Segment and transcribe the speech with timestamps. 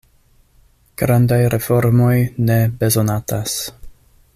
[1.01, 2.15] Grandaj reformoj
[2.49, 3.59] ne bezonatas.